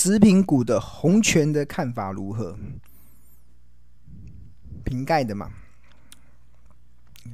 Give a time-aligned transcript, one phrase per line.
[0.00, 2.56] 食品股的红权的看法如何？
[4.84, 5.50] 瓶盖的嘛，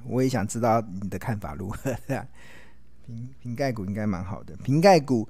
[0.06, 1.95] 我也想知道你的看法如何。
[3.04, 4.56] 瓶瓶盖股应该蛮好的。
[4.56, 5.28] 瓶盖股，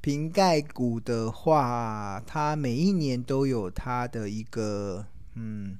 [0.00, 5.06] 瓶盖股的话，它每一年都有它的一个
[5.36, 5.78] 嗯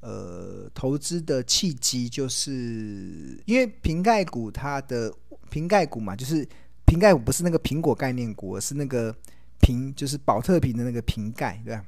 [0.00, 5.14] 呃投资的契机，就是因为瓶盖股它的
[5.50, 6.44] 瓶盖股嘛，就是
[6.84, 9.14] 瓶盖股不是那个苹果概念股，而是那个
[9.60, 11.84] 瓶就是宝特瓶的那个瓶盖，对吧？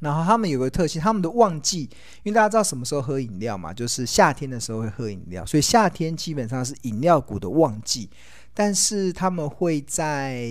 [0.00, 1.82] 然后他们有个特性，他们的旺季，
[2.22, 8.10] 因为大家知道什么时候喝饮料嘛，就是夏天的时候会喝饮料，所以夏天基本上是饮料股的旺季。
[8.52, 10.48] 但是他们会在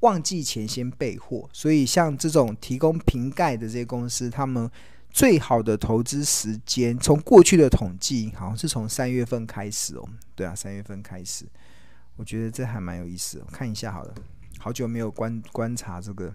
[0.00, 4.70] 旺季前先备货，所以像这种提供瓶盖的这些公司，他们
[5.10, 10.08] 最好的投资时间，从过去的统计，好像是从三月份开始哦。
[10.36, 11.44] 对啊，三月份开始，
[12.14, 13.44] 我觉得这还蛮有意思的。
[13.46, 14.14] 我看一下好了，
[14.62, 16.32] 好久没有观观察这个，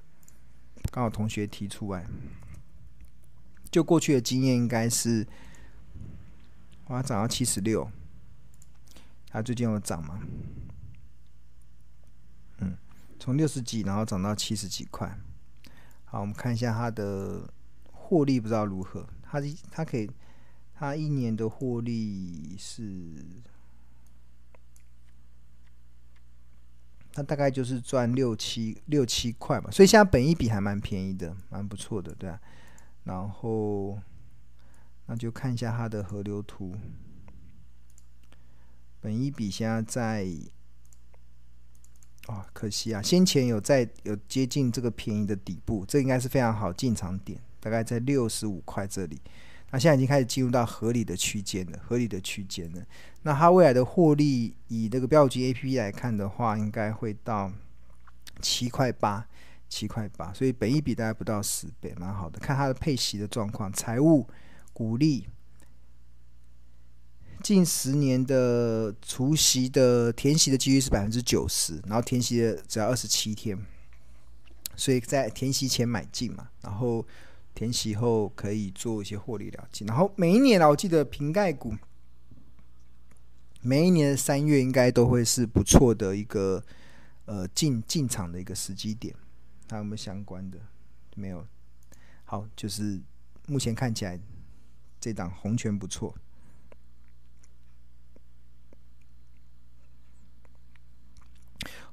[0.91, 2.05] 刚好同学提出来。
[3.71, 5.25] 就过去的经验，应该是，
[6.87, 7.89] 哇，涨到七十六，
[9.29, 10.19] 它最近有涨吗？
[12.57, 12.77] 嗯，
[13.17, 15.17] 从六十几，然后涨到七十几块。
[16.03, 17.49] 好，我们看一下它的
[17.93, 19.07] 获利，不知道如何。
[19.23, 19.41] 它
[19.71, 20.11] 它可以，
[20.73, 23.15] 它一年的获利是，
[27.17, 32.39] 它大概就是赚六七六七块嘛，所以现在本一比还蛮便宜的，蛮不错的，对啊。
[33.05, 33.99] 然后，
[35.07, 36.75] 那就看一下它的河流图。
[39.01, 40.27] 本一比现在在，
[42.27, 49.19] 哦，可惜啊，先前有在有接近这个便宜的底部，这应该是非常好进场点，大概在六十五块这里。
[49.71, 52.85] 那现在已经开始进入到合理的区间了，合理的区间了。
[53.23, 57.51] 那它未来的获利，以这个标准 APP 来看的话，应该会到
[58.41, 59.27] 七块八。
[59.69, 62.39] 七块八，所以本益比大概不到十倍，蛮好的。
[62.39, 64.25] 看它的配息的状况，财务
[64.71, 65.27] 股利，
[67.43, 73.61] 近十年的除息的填息的几率是百分之九十，然后填息的只要二十七天，
[74.77, 77.05] 所以在填息前买进嘛，然后
[77.57, 79.83] 填息后可以做一些获利了结。
[79.85, 81.73] 然后每一年啊，我记得瓶盖股
[83.61, 86.63] 每一年的三月应该都会是不错的一个
[87.25, 89.15] 呃进进场的一个时机点。
[89.71, 90.59] 还有没有相关的？
[91.15, 91.43] 没有。
[92.25, 93.01] 好，就是
[93.47, 94.19] 目前看起来
[94.99, 96.13] 这档红权不错。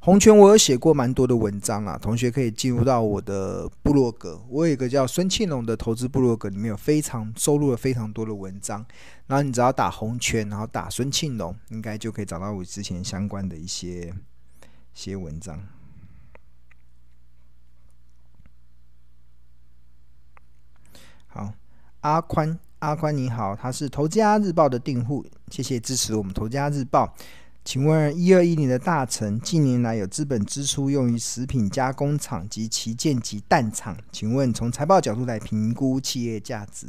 [0.05, 4.39] 红权我有写过蛮多的文章啊，同学可以进入到我的部落格。
[4.51, 8.85] 我有一个叫孙庆龙的投资部落格，里面有非常收录了非常多的文章。
[9.27, 14.15] 然后你只要打红权，然后打孙庆龙，应该就可以找到我之前相关的一些一
[14.93, 15.59] 些文章。
[21.29, 21.51] 好，
[22.01, 27.17] 阿宽，阿宽你好，他是投家日报的订户，谢谢支持我们投家日报。
[27.65, 36.87] 请问一二一零的大成近年来有资本支出用于食品加工厂及旗舰级蛋厂，请问从财报角度来评估企业价值，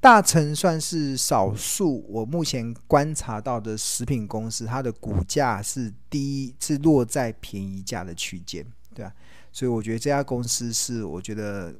[0.00, 9.10] 大成算是少数我目前观察到的食品公司，它的股价是低，是落在便宜价的区间，对啊，
[9.50, 11.74] 所以我觉得这家公司是我觉得。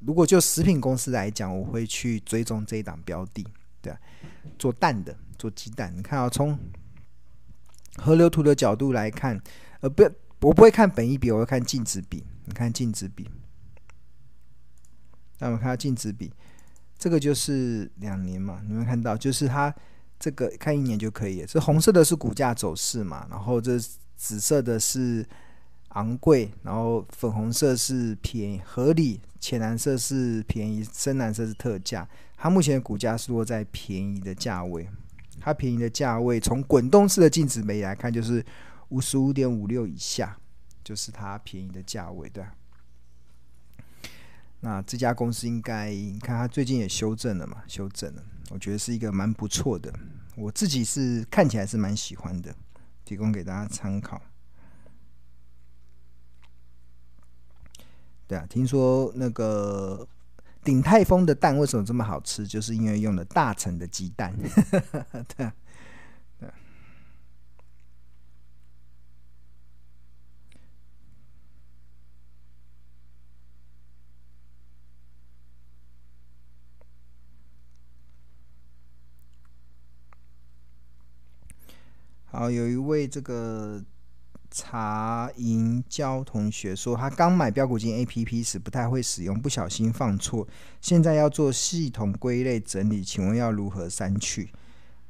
[0.00, 3.44] 如果就食品公司来讲，我会去追踪这一档标的，
[3.82, 3.98] 对啊，
[4.56, 5.92] 做蛋的，做鸡蛋。
[5.96, 6.56] 你看啊，从
[7.98, 9.40] 河流图的角度来看，
[9.80, 10.02] 呃，不，
[10.40, 12.24] 我不会看本一比，我会看净值比。
[12.44, 13.28] 你看净值比，
[15.38, 16.32] 那我们看到净值比，
[16.98, 19.74] 这个就是两年嘛，你们看到，就是它
[20.18, 21.44] 这个看一年就可以。
[21.46, 23.78] 这红色的是股价走势嘛，然后这
[24.16, 25.26] 紫色的是。
[25.92, 32.06] 昂贵，然后粉红色是便宜合理，浅蓝色是便宜，深蓝色是特价。
[32.36, 34.86] 它目前的股价是落在便宜的价位，
[35.40, 38.44] 它便宜的价位从滚动式的净值比来看，就是
[38.88, 40.38] 五十五点五六以下，
[40.84, 42.44] 就是它便宜的价位，对。
[44.60, 49.92] 那这家公司应该，你看它最近也修正了嘛，修正了，我觉得是一个蛮不错的，
[50.34, 52.52] 我自己是看起来是蛮喜欢的，
[53.04, 54.20] 提供给大家参考。
[58.26, 60.06] 对啊，听说那个
[60.68, 62.46] 鼎泰丰的蛋为什么这么好吃？
[62.46, 64.34] 就是因为用了大成的鸡蛋。
[65.34, 65.50] 对，
[82.26, 83.82] 好，有一位这个
[84.50, 90.46] 茶银交同学说，他刚买标股金 A P P 时不太会使用，不小心放错，
[90.80, 94.50] 现在要做系统归类整理，请问要如何删去？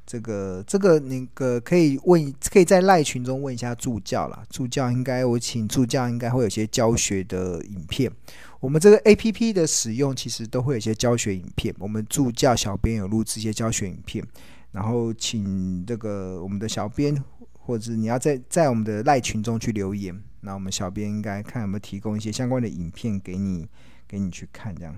[0.05, 4.43] 这个这个那个可以问，可以在赖群中问一下助教啦。
[4.49, 8.11] 助教应该我请助教应该会有些教学的影片。
[8.59, 14.25] 我们这个 A P P 的使用其实都会有些教学影片，我们助教小编有录制一些教学影片，
[14.71, 17.23] 然后请这个我们的小编。
[17.69, 23.67] 或者你要在在我们的赖群中去留言，那我们小编应该看有没有提供一些相关的影片给你，
[24.07, 24.95] 给你去看这样。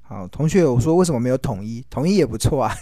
[0.00, 1.86] 好，同学，我说为什么没有统一？
[1.88, 2.74] 统一也不错啊，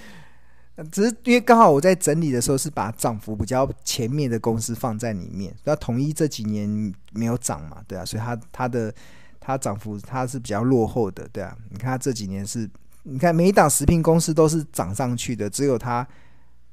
[0.90, 8.94] 只是因为刚好我在整理的时候是把涨幅比较前面的公司放在里面，那统一这几年没有涨嘛，对啊，所以它它的
[9.38, 12.66] 它涨幅它是比较落后的，对啊，你看它这几年是。
[13.10, 16.06] 你看每一档食品公司都是涨上去的，只有它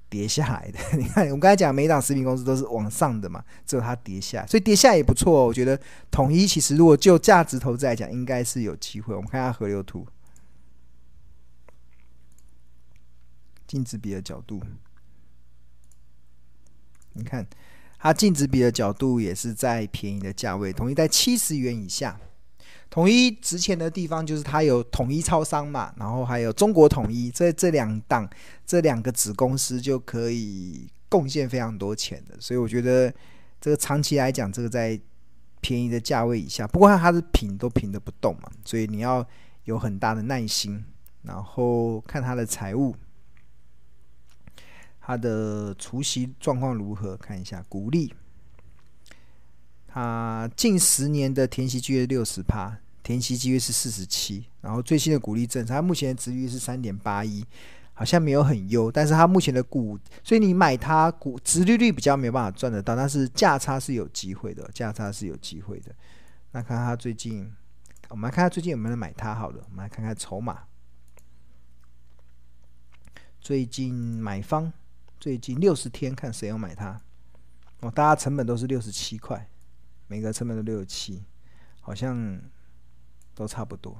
[0.10, 0.80] 跌下来的。
[1.00, 5.46] 你看我刚才讲每一档食品公司都是往上的嘛，只有它跌下，所以跌下也不错哦。
[5.46, 5.80] 我觉得
[6.12, 9.16] 统一其实如果就价值投资来讲，应该是有机会。
[9.16, 10.06] 我们看一下河流图，
[13.66, 14.62] 净值比的角度，
[17.14, 17.48] 你看
[17.98, 22.20] 它净值比的角度也是在便宜的价位，统一在七十元以下。
[22.90, 28.30] 统一值钱的地方就是它有统一超商嘛，然后还有中国统一，这这两档
[28.66, 33.14] 这两个子公司就可以贡献非常多钱的，所以我觉得
[33.60, 34.98] 这个长期来讲，这个在
[35.60, 39.28] 便宜的价位以下，不过它是平都平的不动嘛，所以你要
[39.66, 40.82] 有很大的耐心，
[41.24, 42.96] 然后看它的财务，
[45.02, 48.14] 它的除息状况如何，看一下股利。
[49.96, 57.42] 啊，近十年的填息机率六十趴，填息机率是四十七，然后最新的股利政策，它目前的值率是三点八一，
[57.94, 65.96] 好像没有很优，但是它目前的股，所以你买它股值利率比较没有办法赚得到，但是价差是有机会的，价差是有机会的。
[66.52, 67.50] 那看看最近，
[68.10, 70.64] 我们来看看最近有没有人买它好了，我们来看看筹码，
[73.40, 74.74] 最近买方
[75.22, 77.00] 最近六十天看谁要买它，
[77.80, 79.48] 哦，大家成本都是六十七块。
[80.08, 81.24] 每个成本都六十七，
[81.82, 82.40] 好像
[83.34, 84.00] 都差不多。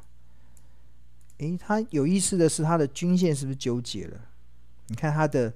[1.38, 4.30] 诶，它有意思的是，它的均线是不是纠结了？
[4.88, 5.54] 你看它的，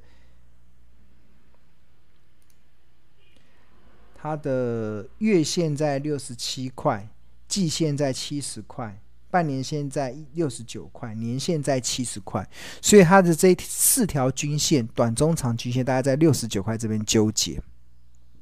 [4.16, 7.07] 它的月线在六十七块，
[7.48, 12.50] 季线在七十块，半年线在六十九块，年线在七十块，
[12.81, 17.62] 所以它的这四条均线，短、中、长均线大概在六十九块这边纠结。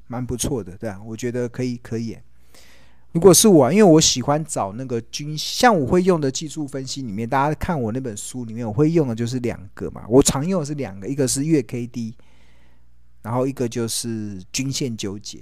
[0.08, 2.18] 蛮不错的，对啊，我觉得可以，可以。
[3.14, 10.06] 如果是我，因为我喜欢找那个均，像我会用的技术分析里面，大家看我那本书里面，我会用的就是两个嘛。
[10.08, 12.16] 我常用的是两个，一个是月 K D，
[13.22, 15.40] 然后一个就是均线纠结，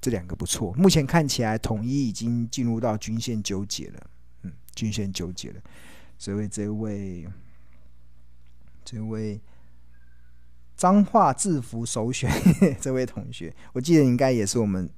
[0.00, 0.72] 这两个不错。
[0.72, 4.10] 目前看起来，统一已经进入到均线纠结了，
[4.42, 5.60] 嗯，均线纠结了。
[6.18, 7.28] 所以这位，
[8.84, 9.40] 这位。
[10.82, 12.28] 彰化制服首选，
[12.82, 14.90] 这位同学，我记得应该也是我们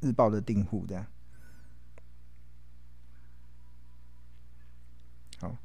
[0.00, 1.06] 日报的订户的。
[5.38, 5.56] 好，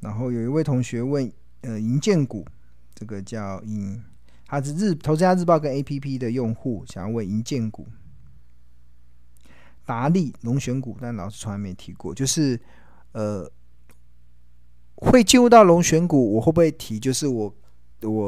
[0.00, 1.32] 然后有一位同学问，
[1.62, 2.46] 呃，银建股，
[2.94, 4.04] 这个叫银，
[4.44, 7.88] 他是日投资家日报跟 APP 的用户，想要问银建股，
[9.86, 12.60] 达利龙选股，但老师从来没提过，就是
[13.12, 13.50] 呃，
[14.96, 17.00] 会进入到龙选股，我会不会提？
[17.00, 17.56] 就是我。
[18.02, 18.22] 我，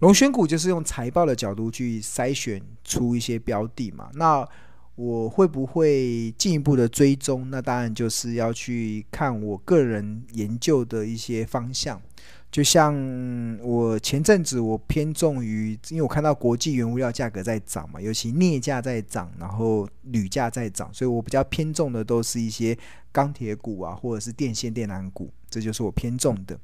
[0.00, 4.10] 龙选股就是用财报的角度去筛选出一些标的嘛。
[4.14, 4.46] 那
[4.94, 7.48] 我会不会进一步的追踪？
[7.50, 12.00] 那当然就是要去看我个人研究的一些方向。
[12.50, 12.94] 就像
[13.62, 22.76] 我前阵子我偏重于，因为我看到国际原物料价格在涨嘛，尤其镍价在涨，然后铝价在涨，所以我比较偏重的都是一些
[23.12, 26.58] 钢铁股啊，或者是电线电缆股，这就是我偏重的。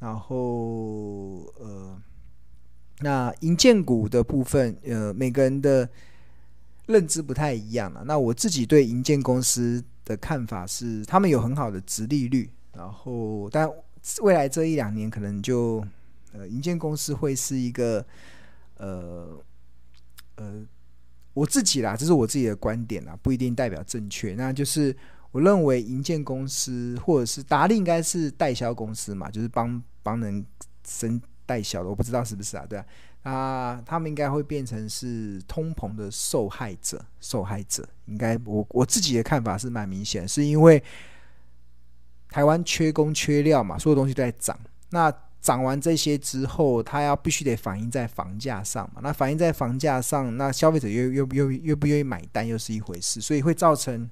[0.00, 1.96] 然后呃，
[3.00, 5.88] 那银建股的部分，呃，每个人的
[6.86, 8.02] 认知不太一样了。
[8.04, 12.50] 那我自己对银建公司的看法是，他们有很好的殖利率。
[12.72, 13.68] 然后，但
[14.22, 15.84] 未来这一两年可能就
[16.32, 18.04] 呃，银建公司会是一个
[18.76, 19.38] 呃
[20.36, 20.66] 呃，
[21.34, 24.34] 我自己啦，这是我自己的观点啦，不一定代表正确。
[24.34, 24.96] 那就是。
[25.30, 30.42] 我认为银建公司或者是达利应该是代销公司嘛，就是帮帮人
[30.84, 32.66] 生代销的，我不知道是不是啊？
[32.68, 32.84] 对啊，
[33.22, 40.82] 啊，他们应该会变成是通膨的受害者，受害者应该我我自己的看法是蛮明显，是因为
[42.28, 44.54] 台湾缺工缺料嘛，所有东西都在涨。
[44.90, 49.00] 那涨完这些之后，它要必须得反映在房价上嘛。
[49.02, 54.10] 那反映在房价上，那消费者又又又又不愿意买单，又是一回事，所以会造成。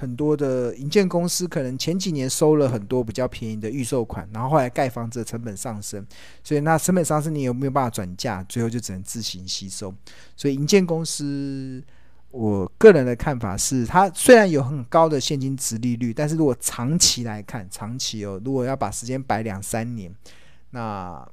[0.00, 6.04] 很多的营建公司可能前几年收了很多比较便宜的预售款，然后后来盖房子的成本上升，
[6.42, 8.42] 所以那成本上升你有没有办法转嫁？
[8.44, 9.94] 最后就只能自行吸收。
[10.34, 11.82] 所以营建公司，
[12.30, 20.10] 我个人的看法是，它虽然有很高的现金殖利率，但是如果长期来看，长期哦，如果要把时间摆两三年，
[20.70, 21.28] 那。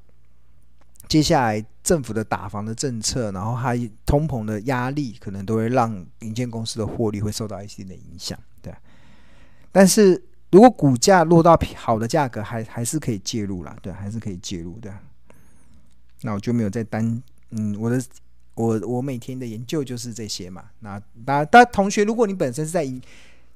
[1.08, 8.38] 接下来政府的打房的政策，然后还通膨的压力，可能都会让银建公司的获利会受到一定的影响，
[9.78, 10.20] 但是
[10.50, 14.92] 如果股价落到好的价格，还还是可以介入啦，对，还是可以介入的。
[16.24, 18.04] 那我就没有再单，嗯，我的
[18.56, 20.66] 我我每天的研究就是这些嘛。
[20.80, 22.92] 那大家大同学，如果你本身是在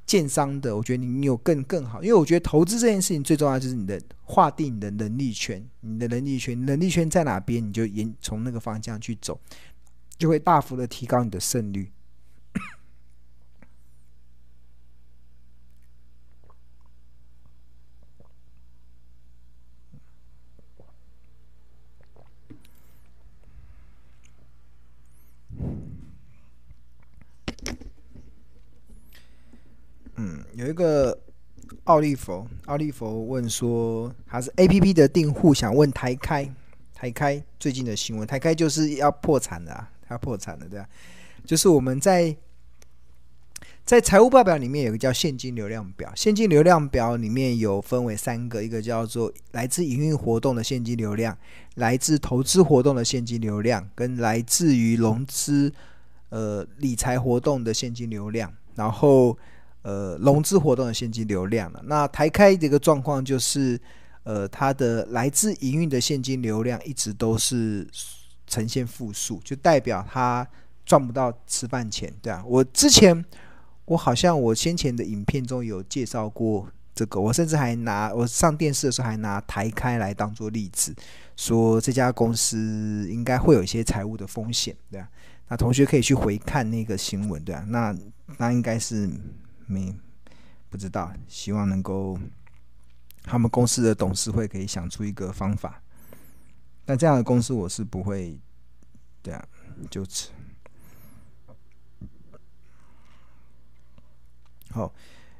[0.06, 9.42] 建商的，我觉得你有更更好，因为我觉得投资这件事情最重要就是你的划定你的能力圈，你的能力圈，能力圈在哪边，你就沿从那个方向去走，
[10.20, 11.92] 就会大幅的提高你的胜率。
[30.54, 31.18] 有一个
[31.92, 36.50] 奥利佛，奥利佛问说，他是 APP 的订户，想问台开，
[36.94, 40.88] 台开最近的新闻，台开就是要破产了，要破产了，对吧？
[41.46, 42.34] 就是我们在
[43.84, 51.38] 在财务报表里面有个叫现金流量表，现金流量表里面有分为三个，一个叫做来自营运活动的现金流量，
[51.76, 55.74] 来自投资活动的现金流量，跟来自于融资
[56.30, 59.38] 呃理财活动的现金流量，然后。
[59.84, 61.82] 呃，融资活动的现金流量了。
[61.86, 63.80] 那台开的一个状况就是，
[64.22, 67.88] 呃，它的来自营运的现金流量一直都是
[68.46, 70.48] 呈现负数，就代表它
[70.86, 72.44] 赚不到吃饭钱，对啊。
[72.46, 73.26] 我之前
[73.86, 80.94] 我好像我先前的影片中有介绍过这个，我甚至还拿我上电视的时候还拿台开来当做例子，
[81.36, 85.10] 说这家公司应该会有一些财务的风险，对啊。
[85.48, 87.66] 那同学可以去回看那个新闻，对啊。
[87.68, 87.96] 那
[88.38, 89.10] 那应该是。
[89.68, 89.96] 没
[90.70, 92.18] 不知道，希望能够
[93.24, 95.82] 他们公司的董事会可以想出一个方法。
[96.86, 98.40] 但这样的公司我是不会，
[99.22, 99.48] 对啊，
[99.90, 100.30] 就此。
[104.72, 104.94] 好，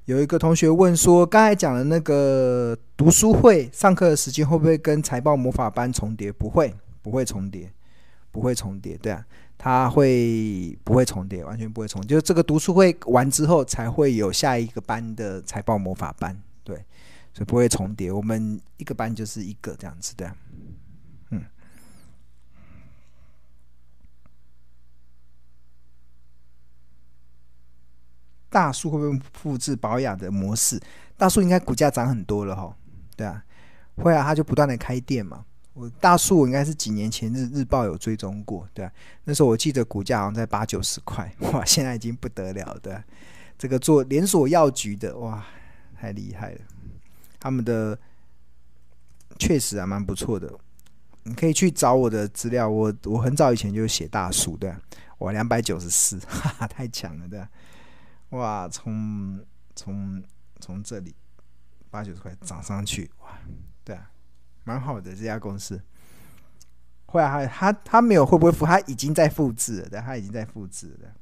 [0.06, 6.32] 有一个同学问说，刚才讲的那个读书会上课的时间会不会跟财报魔法班重叠？
[6.32, 7.72] 不会，不会重叠，
[8.32, 9.26] 不会重叠，对啊。
[9.64, 11.46] 它会不会重叠？
[11.46, 12.08] 完全不会重叠。
[12.10, 16.76] 就是这个读书会完之后，才会有下一个班的财报魔法班，对，
[17.32, 18.12] 所以不会重叠。
[18.12, 20.36] 我们一个班就是一个这样子的，
[21.30, 21.44] 嗯。
[28.50, 30.82] 大树会不会复制保养的模式？
[31.16, 32.76] 大树应该股价涨很多了哈，
[33.16, 33.46] 对啊，
[33.98, 35.46] 会啊，它就不断的开店嘛。
[35.74, 38.92] 我大树我应该是几年前日日报有追踪过，对啊，
[39.24, 43.04] 那时候我记得股价好像在八九十块， 哇，现在已经不得了，对啊，
[43.58, 45.46] 这个做连锁药局的，哇，
[45.96, 46.62] 太厉害了，
[47.40, 47.98] 他们的
[49.40, 50.54] 确实还蛮不错的，
[51.24, 54.82] 你可以去找我的资料，我我很早以前就写大树，对啊，
[55.20, 57.50] 哇，两百九十四， 哈哈，太强了，对啊，
[58.32, 59.40] 哇，从
[59.74, 60.22] 从
[60.60, 61.16] 从这里
[61.90, 63.40] 八九十块涨上去，哇，
[63.86, 64.12] 对啊。
[64.64, 65.82] 蛮好的这家公司，
[67.08, 71.16] 会啊，他他没有会不会复，他已经在复制了，对，他已经在复制了。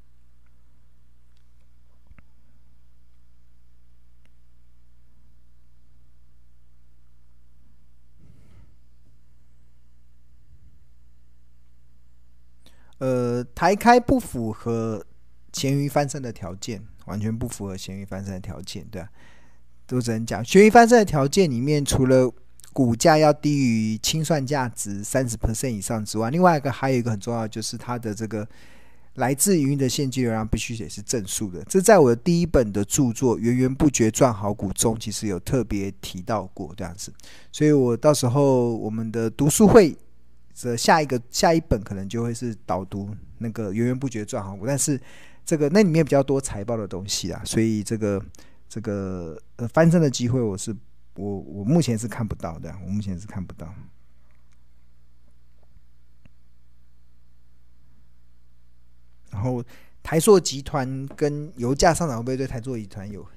[13.00, 15.06] 呃，台开不符合
[15.54, 19.10] 咸鱼翻身的条件，完全不符合咸鱼翻身的条件，对啊，
[19.88, 22.30] 都只能讲咸鱼翻身的条件里面，除了
[22.72, 28.48] 股价要低于清算价值三十 percent 以上之外，另外一个还有一个很重要，就是它的这个
[29.16, 31.64] 来自营运的现金流量必须得是正数的。
[31.64, 37.12] 这在我的第一本的著作《源源不绝赚好股》中，其实有特别提到过这样子。
[37.52, 39.98] 所以我到时候我们的读书会
[40.62, 43.10] 的下一个 下一本可能就会是导读
[43.40, 44.98] 那个《源源不绝赚好股》，但是
[45.44, 48.24] 这个那里面比较多财报的东西啊，所以这个
[48.70, 50.74] 这个呃翻身的机会我是。
[51.20, 53.76] 我我目前是看不到的，我目前是看不到。
[59.30, 59.62] 然后
[60.02, 63.28] 台塑集团跟油价上涨会不会对台塑集团有？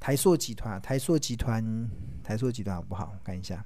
[0.00, 1.90] 台塑集团，台塑集团，
[2.24, 3.14] 台塑集团好不好？
[3.22, 3.64] 看一下，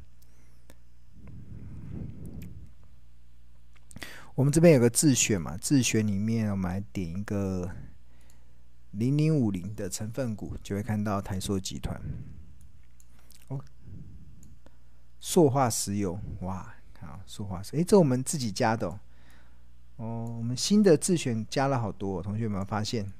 [4.34, 7.70] 我们这边有个自选嘛，自选里面我们来点一个
[8.90, 12.00] 零零五零的成分股，就会看到台塑集团。
[15.20, 18.98] 塑化石油，哇，好，塑化石，诶，这我们自己加的哦。
[19.96, 23.12] 哦，我们新的自选加了好多，同学们有没有发现？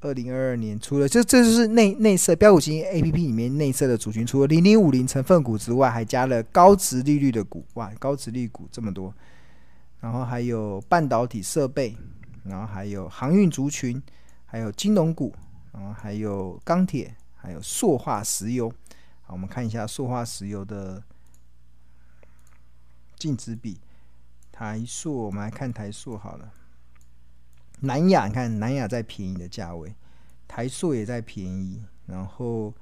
[0.00, 9.14] 二零二二年除了这，这就是内内设标股型 A P P 里面内设的族群，除了零零五零成分股之外，还加了高值利率的股，哇，高值率股这么多。
[10.00, 11.96] 然后还有半导体设备，
[12.42, 14.02] 然后还有航运族群，
[14.44, 15.32] 还有金融股，
[15.72, 18.72] 然后还有钢铁，还有塑化石油。
[19.22, 21.02] 好，我们看一下塑化石油的
[23.16, 23.80] 净值比。
[24.50, 26.52] 台塑，我们来看台塑好了。
[27.80, 29.94] 南亚，你看南亚在便宜的价位，
[30.46, 31.82] 台塑也在便宜。
[32.06, 32.74] 然后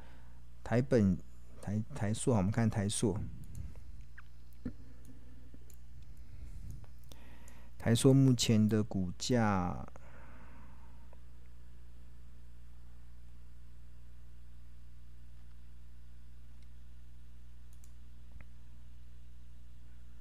[0.65, 1.17] 台本、
[1.63, 3.17] 台台塑，我们看台塑。
[7.79, 9.87] 台塑目前的股价，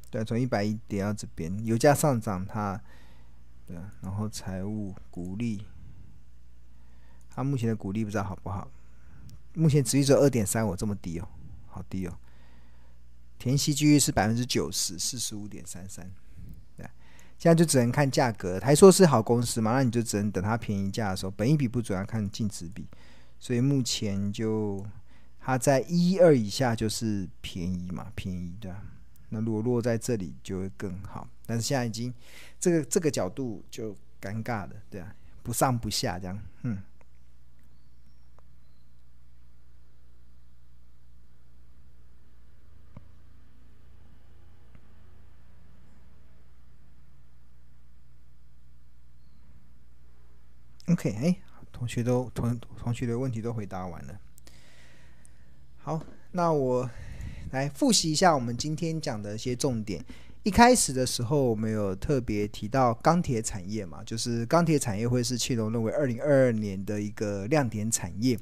[0.09, 2.81] 对，从一百一跌到这边，油价上涨，它，
[3.67, 5.63] 对，然后财务股利，
[7.29, 8.69] 它目前的股利不知道好不好？
[9.53, 11.27] 目前殖利率二点三五，这么低哦，
[11.67, 12.17] 好低哦。
[13.37, 16.09] 填息几率是百分之九十，四十五点三三。
[16.75, 16.85] 对
[17.37, 22.85] 现在就只能看价格，台塑是好公司嘛，那你就只能等它便宜价的时候，本益比不准要看净值比，
[23.39, 24.85] 所以目前就
[25.39, 28.75] 它在一二以下就是便宜嘛，便宜的。
[29.29, 32.13] 那如果落在这里就会更好，但是现在已经
[32.59, 36.81] 这个这个角度就尴尬了，对啊，不上不下这样，嗯。
[50.87, 51.37] OK，哎，
[51.71, 54.19] 同学都同同学的问题都回答完了。
[55.77, 56.89] 好，那我
[57.51, 60.03] 来复习一下我们今天讲的一些重点。
[60.43, 68.39] 一开始的时候，我们有特别提到钢铁产业嘛，就是钢铁产业会是庆隆认为二零二二年的一个亮点产业。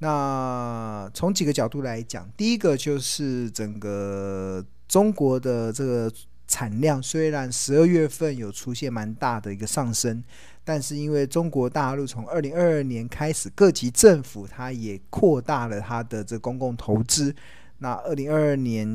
[0.00, 6.12] 那从几个角度来讲，第一个就是整个中国的这个
[6.46, 10.22] 产量，虽然十二月份有出现蛮大的一个上升。
[10.64, 17.34] 但是因为中国大陆从二零二二年开始，各级政府它也扩大了它的这公共投资。
[17.80, 18.86] 那二零二二年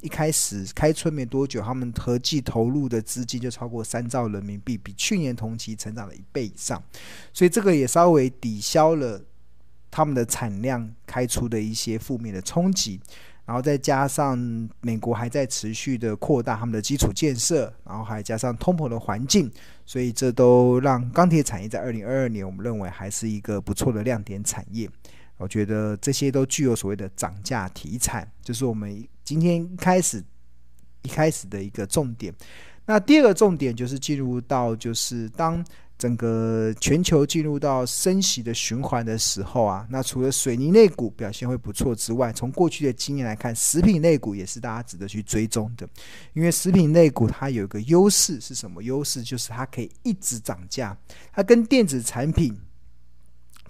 [0.00, 6.80] 一开始开春没多久，他们合计投入的资金就超过三兆人民币，比去年同期成长了一倍以上。
[7.32, 9.20] 所以这个也稍微抵消了
[9.90, 13.00] 他们的产量开出的一些负面的冲击。
[13.44, 14.38] 然后再加上
[14.80, 19.50] 美国还在持续的扩大他们的基础建设，然后还加上通膨的环境，
[19.84, 24.88] 所以这都让钢铁产业在二零二二年，我们认为还是一个不错的亮点产业。
[25.40, 30.22] 我觉得这些都具有所谓的涨价题材，就是我们今天开始
[31.02, 32.32] 一开始的一个重点。
[32.86, 35.64] 那第二个重点就是进入到就是当。
[36.00, 45.86] 整个全球进入到升息的循环的时候啊，那除了水泥类股表现会不错之外，从过去的经验来看，食品类股也是大家值得去追踪的。
[46.32, 48.82] 因为食品类股它有一个优势是什么？
[48.82, 50.96] 优势就是它可以一直涨价，
[51.34, 52.58] 它跟电子产品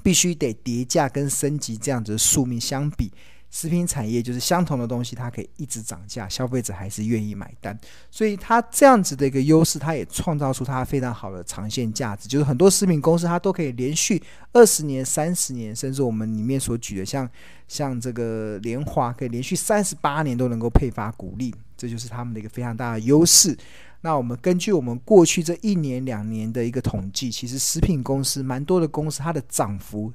[0.02, 3.12] 必须得叠价跟升级这样子的宿命相比。
[3.52, 7.76] 食品产业就是相同的东西，它可以一直涨价，消费者还是愿意买单，
[8.08, 12.28] 所以它这样子的一个优势，它也创造出它非常好的长线价值。
[12.28, 17.28] 就是很多食品公司，它都可以连续二十年、三十年，甚至我们里面所举的像
[17.66, 23.56] 像这个联华，可以连续三十八年都能够配发股利，这就是他们的一个非常大的优势。
[24.02, 30.12] 那我们根据我们过去这一年两年的一个统计，其实食品公司蛮多的公司，它的涨幅。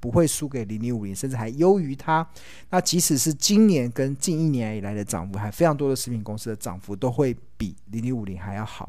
[0.00, 2.28] 不会输给零零五零，甚至还优于它。
[2.68, 8.86] 那即使是今年跟近一年以来的涨幅，还非常多的食品公司的涨幅都会比零零五零还要好。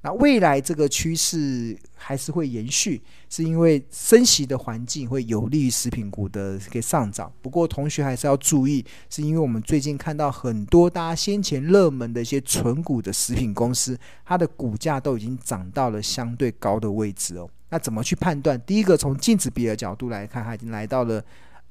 [0.00, 7.32] 那未来这个趋势还是会延续，是因为升息的环境会有利于食品股的这个上涨。
[7.42, 17.50] 不过同学还是要注意，是因为我们最近看到很多大家先前热门的一些纯股的食品公司，它的股价都已经涨到了相对高的位置哦。
[17.70, 18.58] 那怎么去判断？
[18.60, 21.22] 第一个从净值比的角度来看，它已经来到了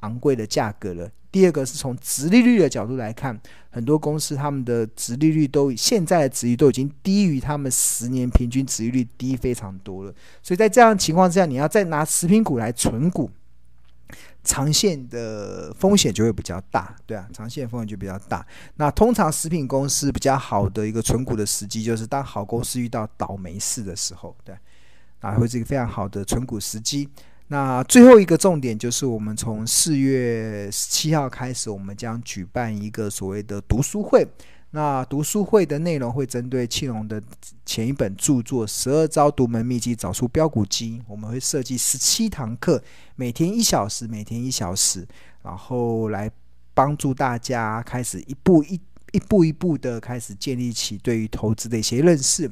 [0.02, 1.10] 昂贵的价格了。
[1.30, 10.14] 第二个是从殖利率的角度来看，很多公司他们的殖利率都现在的殖利率都已经低于他们十年平均殖利率低非常多了。
[10.42, 13.30] 所以在这样的情况之下，你要再拿食品股来存股，
[14.44, 18.44] 长线的风险就会比较大，对啊，长线风险就比较大。
[18.78, 24.56] 那通常食品公司比较好的一个存股的时机，就是当好公司遇到倒霉事的时候，对，
[25.20, 27.08] 啊，会是一个非常好的存股时机。
[27.50, 34.28] 那最后一个重点就是，我们从四月十七号开始，我们将举办一个所谓的读书会。
[34.72, 37.24] 那读书会的内容会针对庆隆的
[37.66, 42.84] 前一本著作《十二招独门秘籍找出标股机》，我们会设计十七堂课，
[43.16, 45.08] 每天一小时，每天一小时，
[45.42, 46.30] 然后来
[46.74, 48.78] 帮助大家开始一步一
[49.14, 52.52] 一步一步的开始建立起对于投资的一些认识。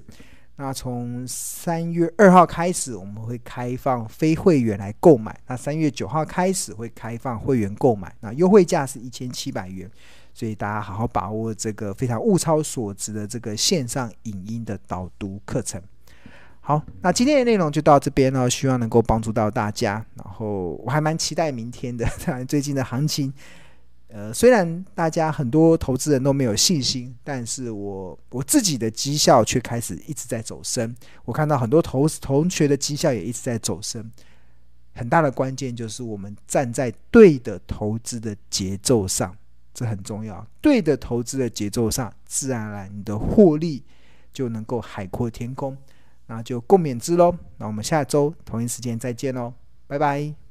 [0.58, 5.38] 那从三月二号开始，我们会开放非会员来购买。
[5.48, 9.89] 那三月九号开始会开放会员购买，那优惠价是一千七百元。
[10.34, 15.82] 所以大家好好把握这个非常物超所值的这个线上影音的导读课程。
[16.62, 20.06] 好，那今天的内容就到这边了，希望能够帮助到大家。
[20.15, 23.32] 然后我还蛮期待明天的， 当然最近的行情，
[24.08, 30.96] 呃，虽然大家很多投资人都没有信心，但是我我自己的绩效却开始一直在走升。
[31.26, 34.10] 我看到很多投同学的绩效也一直在走升。
[34.94, 39.36] 很大的关键就是我们站在对的投资的节奏上。
[39.74, 43.84] 这很重要，对的投资的节奏上，自然而然你的获利
[44.32, 45.76] 就能够海阔天空，
[46.28, 47.36] 那就共勉之喽。
[47.58, 49.52] 那我们下周同一时间再见喽，
[49.86, 50.45] 拜拜。